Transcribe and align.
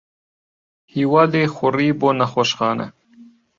ھیوا 0.93 1.23
لێی 1.31 1.47
خوڕی 1.55 1.89
بۆ 1.99 2.09
نەخۆشخانە. 2.19 2.87